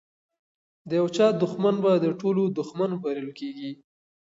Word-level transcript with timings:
د 0.87 0.89
یو 0.99 1.07
چا 1.15 1.27
دښمن 1.43 1.75
به 1.83 1.91
د 2.03 2.05
ټولو 2.19 2.43
دښمن 2.57 2.91
بلل 3.03 3.29
کیږي. 3.39 3.71